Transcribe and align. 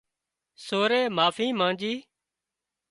سورئي 0.65 1.01
معافي 1.15 1.47
مانڄي 1.59 1.93